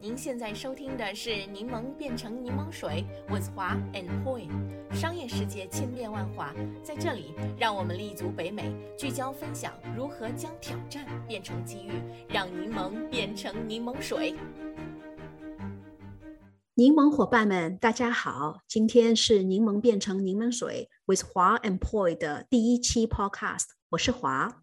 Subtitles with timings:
[0.00, 4.48] 您现在收听的是《柠檬变成柠檬水》，with 华 and Poi。
[4.94, 14.36] 商业世界千变万化，在这里，让我们立足北美，聚焦分享如何将挑战变成机遇，让柠檬变成柠檬水。
[16.74, 24.62] 柠檬伙伴们，大家好，今天是《柠檬变成柠檬水》with 华 and Poi 的第一期 podcast，我是华。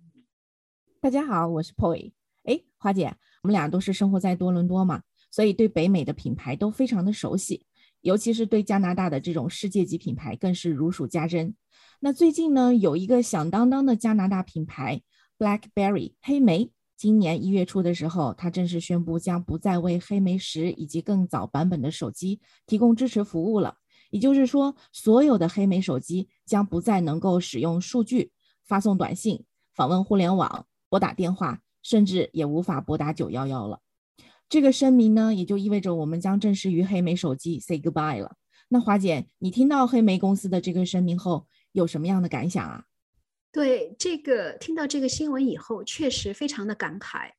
[1.01, 2.13] 大家好，我是 Poi。
[2.45, 5.01] 哎，华姐，我们俩都是生活在多伦多嘛。
[5.35, 7.65] 所以对北美的品牌都非常的熟悉，
[7.99, 11.53] 尤其是对加拿大的这种世界级品牌更是如数家珍。
[11.99, 15.01] 那最近呢，有一个响当当的加拿大品牌
[15.37, 23.75] BlackBerry 黑莓，今年一月初的时候，它正式宣布将不再为黑莓十以及更早版本的手机提供支持服务了。
[24.11, 28.31] 也就是说，所有的黑莓手机将不再能够使用数据
[28.63, 33.81] 发送短信、访问互联网、拨打电话，甚至也无法拨打九幺幺了。
[34.47, 38.35] 这个声明呢，也就意味着我们将正式与黑莓手机 say goodbye 了。
[38.69, 42.83] 那华姐，你听到黑莓公司的这个声明后，有什么样的感想啊？
[43.51, 47.29] 对这个听到这个新闻以后，确实非常的感慨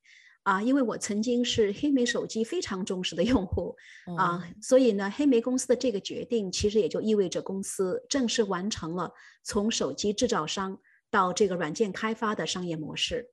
[0.43, 3.75] 啊，因为我曾经是黑莓手机非常忠实的用户
[4.17, 9.11] 啊，所以呢，黑莓公司的这个决定，其实也就意味着公司正式完成了
[9.43, 10.77] 从手机制造商
[11.11, 13.29] 到这个软件开发的商业模式。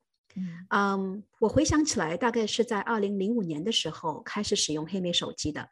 [0.71, 5.69] 嗯，我回想起来，大概是在二零零五年的时候开始使用黑莓手机的，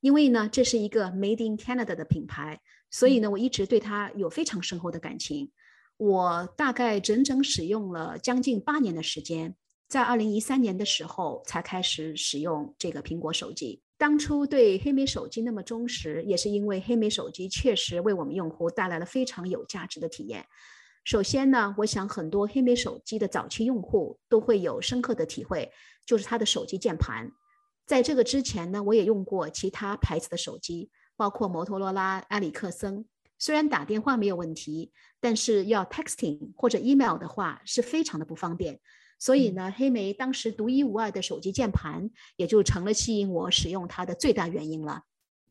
[0.00, 5.50] 因为呢，这是一个 Made in Canada 的品牌，所以呢，我一直对它有非常深厚的感情。
[5.98, 9.54] 我大概整整使用了将近八年的时间，
[9.88, 13.82] 在二零一三年的时候才开始使用这个苹果手机。
[13.98, 20.44] 当初对黑莓手机那么忠实，也是因为黑莓手机确实为我们用户带来了非常有价值的体验。
[21.06, 25.70] 首先呢，我想很多黑莓手机的早期用户都会有深刻的体会，
[26.04, 27.30] 就是它的手机键盘。
[27.86, 33.06] 在这个之前呢，我也用过其他牌子的手机，包括摩托罗拉、埃里克森。
[33.38, 34.90] 虽然打电话没有问题，
[35.20, 38.80] 但是要 texting 或者 email 的话是非常的不方便。
[39.20, 45.02] 所以呢，黑莓当时独一无二的手机键盘也就成了吸引我使用它的最大原因了。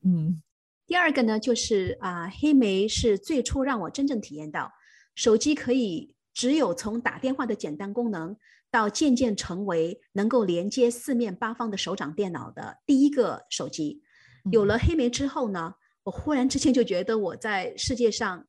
[0.04, 0.42] 嗯，
[0.86, 4.70] 第二个呢，就是啊，黑莓是最初让我真正体验到。
[5.16, 8.36] 手机可以只有从打电话的简单功能，
[8.70, 14.04] 到渐渐成为能够连接四面八方的手掌电脑的第一个手机。
[14.52, 18.46] 有了黑莓之后呢，我忽然之间就觉得我在世界上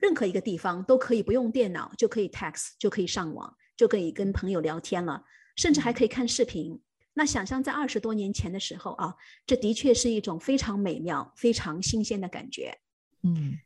[0.00, 5.22] 任何一个地方都可以不用电脑就可以 text 就可以上网就可以跟朋友聊天了，
[5.56, 6.80] 甚至还可以看视频。
[7.12, 9.14] 那想象在二十多年前的时候啊，
[9.46, 12.78] 这的确是一种非常美妙、非常新鲜的感觉。
[13.22, 13.58] 嗯。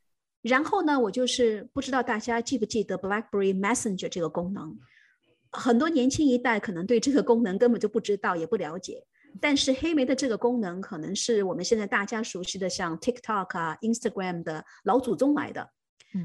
[0.42, 4.76] 然后呢，我就是不知道大家记不记得 BlackBerry Messenger 这个功能，
[5.50, 9.04] 很多年轻一代可能对这个功能根本就不知道也不了解。
[9.40, 15.70] 但是黑莓的这个功能可能是我们现在大家熟悉的像 TikTok 啊、Instagram 的老祖宗来的，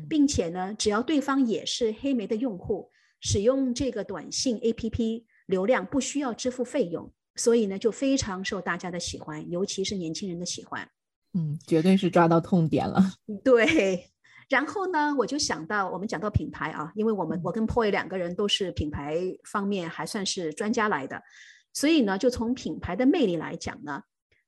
[0.09, 2.91] 并且呢，只要对方也是黑莓的用户，
[3.21, 10.89] 使用这个短信 APP 流量不需要支付费用，所以呢就非常受大家的喜欢，尤其是年轻人的喜欢。
[11.33, 13.01] 嗯，绝对是抓到痛点了。
[13.43, 14.09] 对，
[14.49, 21.21] 然后呢，我就想到我们讲到品牌啊，因为我们我跟 Poy 两个人都是品牌方面还算是专家来的，
[21.73, 24.01] 所以呢，就从品牌的魅力来讲呢，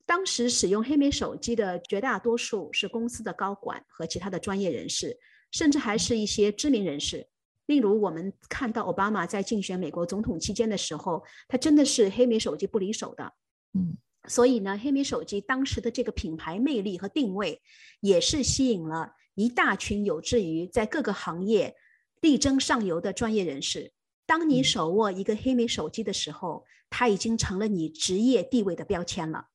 [0.06, 5.16] 当时使用黑莓手机的绝大多数是公司的高管和其他的专业人士，
[5.51, 7.28] 甚至还是一些知名人士。
[7.68, 13.34] 例如，我们看到奥巴马在竞选美国总统期间的时候，他真的是黑莓手机不离手的。
[13.73, 13.95] 嗯。
[14.29, 17.62] 所以呢，黑莓手机当时的这个品牌魅力和定位，
[18.00, 21.75] 也是吸引了一大群有志于在各个行业
[22.22, 23.91] 力争上游的专业人士。
[24.25, 29.47] 当你手握一个黑莓手机的时候，它已经成了你职业地位的标签了。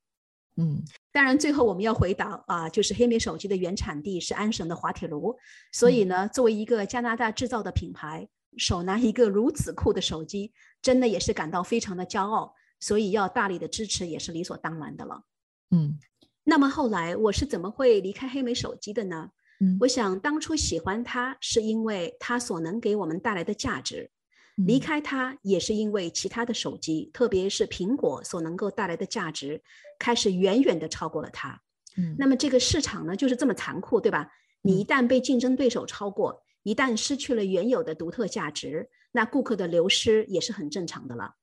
[0.57, 0.83] 嗯，
[1.13, 5.37] 当然，最后我们要回答啊，就是黑莓手机的原产地是安省的滑铁卢。
[5.73, 10.53] 所以呢，作为一个加拿大制造的品牌，手拿一个如此酷的手机，
[10.83, 12.55] 真的也是感到非常的骄傲。
[12.85, 15.23] 所以要大力的支持也是理所当然的了。
[15.71, 15.99] 嗯，
[16.45, 19.31] 那么后来我是怎么会离开黑莓手机的呢？
[19.59, 24.11] 嗯，我想当初喜欢它是因为它所能给我们带来的价值，
[24.57, 29.63] 离开它也是因为其他的手机，特别是苹果所能够带来的价值
[29.99, 31.59] 开始远远的超过了它。
[31.97, 34.31] 嗯，那么这个市场呢就是这么残酷，对吧？
[34.61, 41.35] 你一旦被竞争对手超过，一旦失去了原有的独特价值，那顾客的流失也是很正常的了。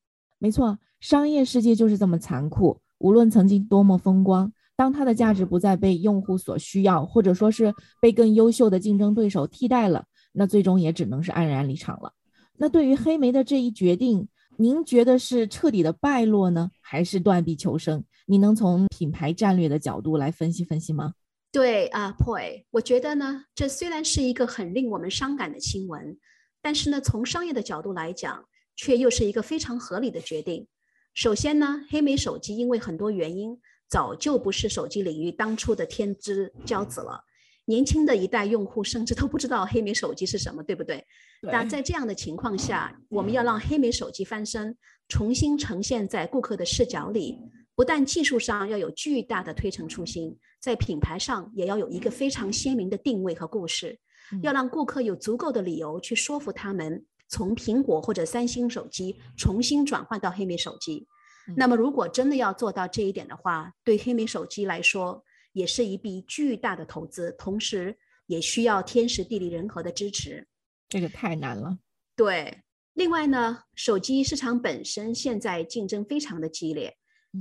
[0.41, 2.81] 没错，商业世界就是这么残酷。
[2.97, 7.71] 无论曾经多么风光，当它的价值不再被用户所需要，或者说是
[8.01, 12.11] 被更优秀的竞争对手替代了，那最终也只能是黯然离场了。
[12.57, 14.27] 那对于黑莓的这一决定，
[14.57, 18.03] 您觉得是彻底的败落呢，还是断臂求生？
[18.25, 21.13] 你能从品牌战略的角度来分析分析吗？
[21.51, 26.17] 对啊，Poi，我觉得呢，这虽然是一个很令我们伤感的新闻，
[26.63, 28.43] 但是呢，从商业的角度来讲，
[28.75, 30.67] 却又是一个非常合理的决定。
[31.13, 33.59] 首先呢，黑莓手机因为很多原因，
[33.89, 37.23] 早就不是手机领域当初的天之骄子了。
[37.65, 41.05] 年轻的一代用户甚至都不知道黑莓手机是什么，对不对？
[41.41, 44.75] 那在这样的情况下，我们要让黑莓手机翻身，
[45.07, 47.37] 重新呈现在顾客的视角里，
[47.75, 53.99] 不但技术上要有巨大的推陈出新，在品牌上也要有一个非常鲜明的定位和故事，
[54.41, 57.05] 要让顾客有足够的理由去说服他们。
[57.31, 61.07] 从苹果或者三星手机重新转换到黑莓手机，
[61.55, 65.23] 那么如果真的要做到这一点的话，对黑莓手机来说
[65.53, 67.97] 也是一笔巨大的投资，同时
[68.27, 70.45] 也需要天时地利人和的支持。
[70.89, 71.77] 这个太难了。
[72.17, 72.61] 对，
[72.93, 76.93] 另外呢，手机市场本身现在竞争非常的激烈。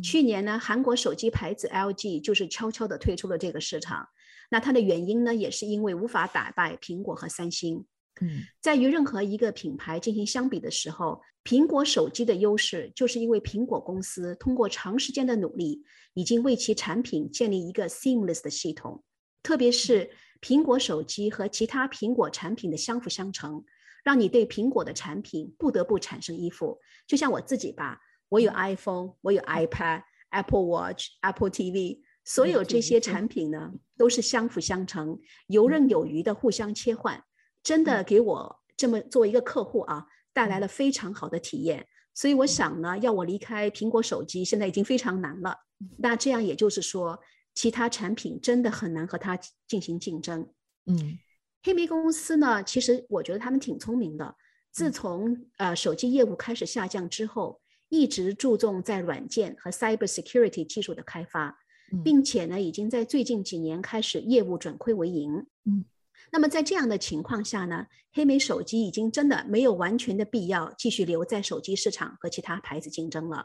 [0.04, 4.06] 去年呢，韩国手机牌子 LG 就是悄悄的退出了这个市场。
[4.52, 7.84] 那它的原因呢，也是因为无法打败苹果和三星。
[8.20, 15.82] 嗯，在与任何一个品牌进行相比的时候，苹果手机的优势就是因为苹果公司通过长时间的努力，
[16.14, 19.02] 已经为其产品建立一个 seamless 的系统。
[19.42, 20.10] 特别是
[20.42, 23.64] 苹果手机和其他苹果产品的相辅相成，
[24.04, 26.78] 让你对苹果的产品不得不产生依附。
[27.06, 37.24] 就像我自己吧，我有 iPhone，我有 iPad，Apple Watch、Apple TV，所有这些产品呢，都是相辅相成、游刃有余的互相切换。
[37.62, 41.86] 真的给我这么作为一个客户啊，带来了非常好的体验。
[42.14, 45.56] 所以我想呢，要我离开苹果手机，现在已经非常难了。
[45.98, 47.18] 那这样也就是说，
[47.54, 50.46] 其他产品真的很难和它进行竞争。
[50.86, 51.18] 嗯，
[51.62, 54.34] 黑莓公司呢，其实我觉得他们挺聪明的。
[54.72, 61.58] 自从呃手机业务开始下降之后，一直注重在软件和 cyber security 技术的开发，
[62.04, 65.46] 并且呢，已经在最近几年开始业务转亏为盈。
[65.64, 65.84] 嗯。
[66.32, 73.44] 那么在这样的情况下呢，黑莓手机已经真的没有完全的必要继续留在手机市场和其他牌子竞争了，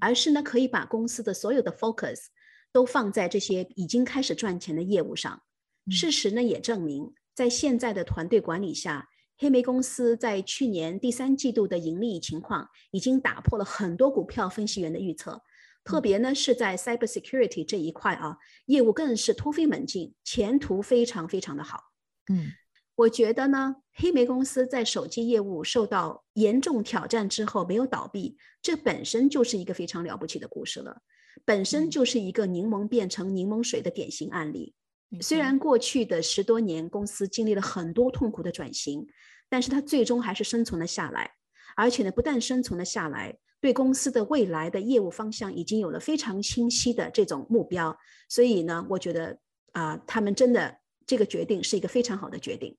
[0.00, 2.26] 而是呢可以把公司的所有的 focus
[2.72, 5.42] 都放在这些已经开始赚钱的业务上。
[5.90, 15.42] 事实呢也证明，在现在的团队管理下，黑莓公司在去年第三季度的盈利情况已经打破了很多股票分析员的预测，
[15.82, 18.36] 特别呢是在 cyber security 这一块啊，
[18.66, 21.89] 业务更是突飞猛进，前途非常非常的好。
[22.30, 22.46] 嗯，
[22.94, 31.02] 我觉得呢，黑莓公司在手机业务受到严重挑战之后没有倒闭，这本身就是一个非常了不起的故事了，
[31.44, 34.74] 本身就是一个柠檬变成柠檬水的典型案例。
[35.20, 39.04] 虽然过去的十多年公司经历了很多痛苦的转型，
[39.48, 41.32] 但是它最终还是生存了下来，
[41.74, 47.98] 而且呢，不但生存了下来，对公司的未来的业务方向已经有了非常清晰的这种目标。
[48.28, 49.36] 所以呢，我觉得
[49.72, 50.79] 啊，他们真的。
[51.10, 52.76] 这个决定是一个非常好的决定。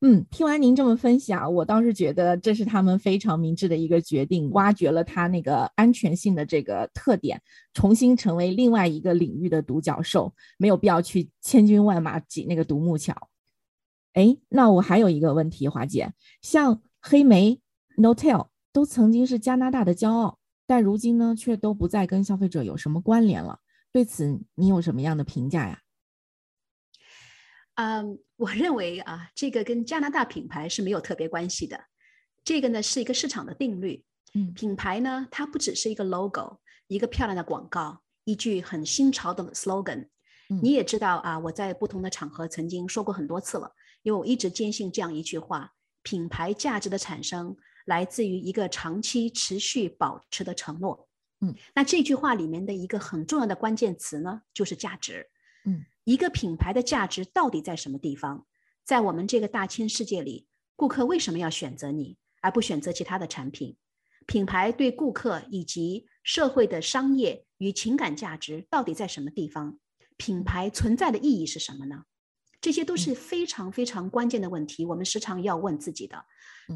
[0.00, 7.42] 嗯，听完您这么分析啊，我倒是觉得这是他们非常明智的一个决定，挖掘了它那个安全性的这个特点，
[7.74, 13.12] 重新成为另外一个领域的独角兽，没有必要去千军万马挤那个独木桥。
[14.12, 17.60] 哎，那我还有一个问题，华姐，像黑莓、
[17.96, 20.38] Notel 都曾经是加拿大的骄傲，
[20.68, 23.58] 但如今呢，却都不再跟消费者有什么关联了。
[23.90, 25.80] 对此，你有什么样的评价呀？
[27.76, 31.78] 嗯，我认为啊，这个跟加拿大品牌是没有特别关系的。
[32.44, 34.04] 这个呢是一个市场的定律。
[34.34, 40.08] 嗯，品牌呢，它不只是一个 logo，一个漂亮的广告，一句很新潮的 slogan。
[40.62, 43.70] 你也知道啊，我在不同的场合曾经说过很多次了，
[44.02, 51.08] 因为我一直坚信这样一句话：品牌价值的产生来自于一个长期持续保持的承诺。
[51.40, 55.28] 嗯，那这句话里面的一个很重要的关键词呢，就是价值。
[56.06, 56.12] 嗯。
[56.12, 58.46] 一个品牌的价值到底在什么地方？
[58.84, 60.46] 在我们这个大千世界里，
[60.76, 63.76] 顾客为什么要选择你而不选择其他的产品？
[64.26, 69.78] 品牌对顾客以及社会的商业与情感价值到底在什么地方？
[70.16, 72.04] 品牌存在的意义是什么呢？
[72.60, 76.24] 这些都是非常非常关键的问题，我们时常要问自己的。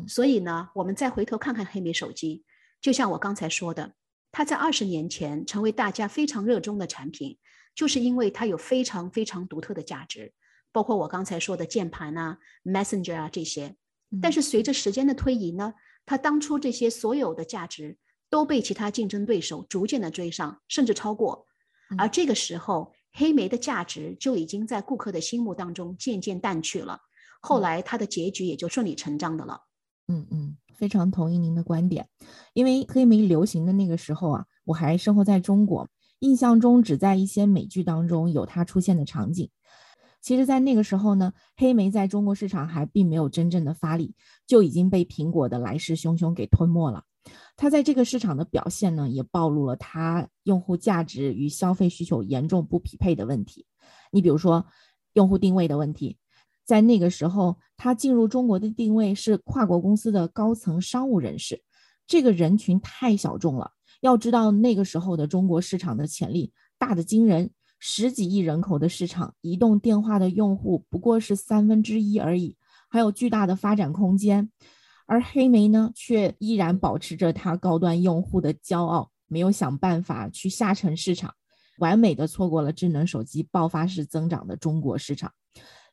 [0.07, 2.45] 所以呢，我们再回头看看黑莓手机，
[2.81, 3.95] 就像我刚才说的，
[4.31, 7.39] 它在二十年前成为大家非常热衷的产品。
[7.75, 10.33] 就是因为它有非常非常独特的价值，
[10.73, 13.77] 包括我刚才说的键盘啊、Messenger 啊这些。
[14.21, 15.75] 但是随着时间的推移呢，
[16.05, 17.97] 它当初这些所有的价值
[18.29, 21.47] 都被其他竞争对手逐渐的追上，甚至超过。
[21.97, 27.01] 而这个时候，黑莓的价值就已经在顾客的心目当中渐渐淡去了。
[27.41, 29.61] 后来它的结局也就顺理成章的了。
[30.09, 30.57] 嗯嗯。
[30.75, 32.09] 非常同意您的观点。
[32.55, 35.87] 因为黑莓流行的那个时候啊，我还生活在中国，
[36.21, 39.51] 印象中只在一些美剧当中有它出现的场景。
[40.23, 44.15] 其实，在那个时候呢，黑莓在中国市场还并没有真正的发力，
[44.47, 47.05] 就已经被苹果的来势汹汹给吞没了。
[47.57, 53.67] 它在这个市场的表现呢，也暴露了它用户价值与消费需求严重不匹配的问题。
[54.11, 54.67] 你比如说，
[55.15, 56.19] 用户定位的问题，
[56.67, 61.63] 在那个时候，它进入中国的定位是跨国公司的高层商务人士，
[62.07, 63.73] 这个人群太小众了。
[64.01, 67.51] 要知道，那个时候的中国市场的潜力大的惊人。
[67.83, 72.55] 十几亿人口的市场，移动电话的用户不过是三分之一而已，
[72.91, 74.51] 还有巨大的发展空间。
[75.07, 81.35] 而黑莓呢，却依然保持着它高端用户的骄傲，没有想办法去下沉市场，
[81.79, 85.33] 完美的错过了智能手机爆发式增长的中国市场。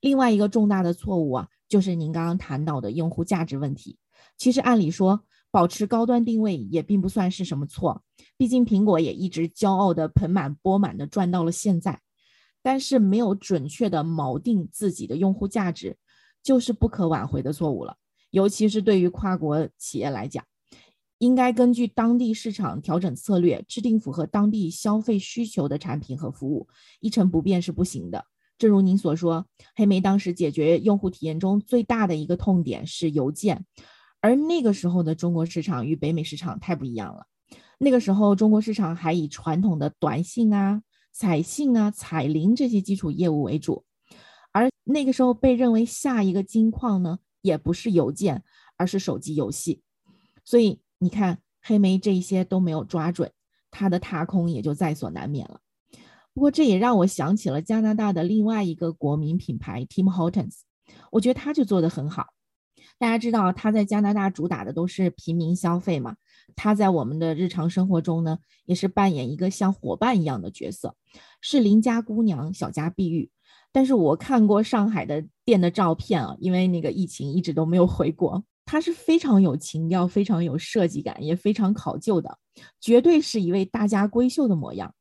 [0.01, 3.97] 另外一个重大的错误啊，就是您刚刚谈到的用户价值问题。
[4.37, 5.23] 其实按理说，
[5.57, 8.03] 保持高端定位也并不算是什么错。
[8.37, 11.99] 毕竟苹果也一直骄傲的盆满钵满的赚到了现在，
[12.61, 15.97] 但是没有准确的锚定自己的用户价值，
[16.43, 17.97] 就是不可挽回的错误了。
[18.29, 20.45] 尤其是对于跨国企业来讲，
[21.17, 26.67] 应该根据当地市场调整策略，制定符合当地消费需求的产品和服务，
[26.99, 28.23] 一成不变是不行的。
[28.59, 33.65] 正如您所说，黑莓当时解决用户体验中最大的一个痛点是邮件，
[34.21, 37.25] 而那个时候的中国市场与北美市场太不一样了。
[37.77, 40.81] 那个时候，中国市场还以传统的短信啊、
[41.11, 43.85] 彩信啊、彩铃这些基础业务为主，
[44.51, 48.43] 而那个时候被认为下一个金矿呢，也不是邮件，
[48.77, 49.83] 而是手机游戏。
[50.43, 53.31] 所以你看，黑莓这些都没有抓准，
[53.69, 55.61] 它的踏空也就在所难免了。
[56.33, 60.61] 不过这也让我想起了加拿大的另外一个国民品牌 Tim Hortons，
[61.11, 62.27] 我觉得他就做得很好。
[62.99, 66.15] 大家知道他在加拿大主打的都是平民消费嘛。
[66.55, 70.95] 他在我们的日常生活中呢，也是扮演一个像伙伴一样的角色，
[71.41, 73.29] 是邻家姑娘小家碧玉。
[73.71, 82.39] 但是我看过上海的店的照片啊，因为那个疫情一直都没有回国，他是非常有情调、非常有设计感，也非常考究的，
[82.79, 84.95] 绝对是一位大家闺秀的模样。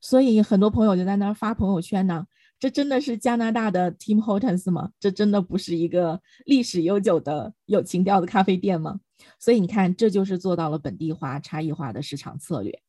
[0.00, 2.24] 所以很多朋友就在那儿发朋友圈呢，
[2.64, 4.88] 这真的是加拿大的 Tim Hortons 吗？
[4.98, 9.00] 这真的不是一个历史悠久的有情调的咖啡店吗？
[9.38, 12.80] 所以你看，这就是做到了本地化、差异化的市场策略。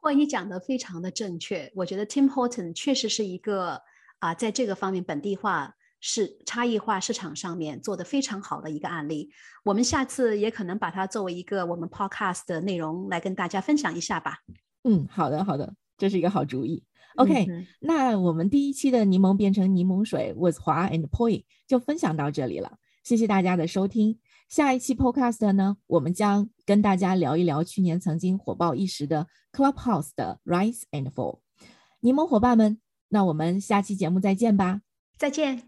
[0.00, 1.70] 哇，你讲的非常的正确。
[1.74, 3.82] 我觉得 Tim Horton 确实是一个
[4.20, 9.28] 啊，在这个方面本地化是差异化市场上面做的非常好的一个案例。
[9.62, 14.38] 我们下次也可能把它作为一个我们 Podcast 的内容来跟大家分享一下吧。
[14.84, 16.82] 嗯，好的，好的，这是一个好主意。
[17.18, 22.78] OK，那我们第一期的柠檬变成柠檬水，with 华 and Poi 就分享到这里了。
[23.02, 24.18] 谢谢大家的收听。
[24.48, 31.40] 下一期 Podcast 呢，我们将跟大家聊一聊去年曾经火爆一时的 Clubhouse 的 Rise and Fall。
[32.00, 34.82] 柠檬伙伴们，那我们下期节目再见吧！
[35.16, 35.67] 再见！